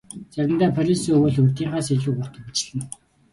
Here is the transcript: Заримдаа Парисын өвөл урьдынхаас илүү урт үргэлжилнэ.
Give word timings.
Заримдаа 0.35 0.69
Парисын 0.77 1.15
өвөл 1.17 1.35
урьдынхаас 1.41 1.87
илүү 1.95 2.13
урт 2.21 2.33
үргэлжилнэ. 2.39 2.85